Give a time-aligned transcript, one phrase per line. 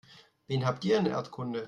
[0.47, 1.59] Wen habt ihr in Erdkunde?